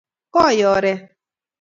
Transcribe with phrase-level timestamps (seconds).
[0.37, 1.01] koi oret